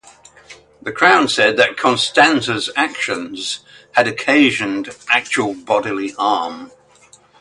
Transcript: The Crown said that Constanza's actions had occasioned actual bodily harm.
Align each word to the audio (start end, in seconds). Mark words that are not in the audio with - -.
The 0.81 0.91
Crown 0.91 1.27
said 1.27 1.57
that 1.57 1.77
Constanza's 1.77 2.71
actions 2.75 3.59
had 3.91 4.07
occasioned 4.07 4.89
actual 5.11 5.53
bodily 5.53 6.09
harm. 6.13 6.71